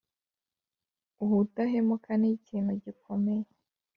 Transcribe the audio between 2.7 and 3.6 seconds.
gikomeye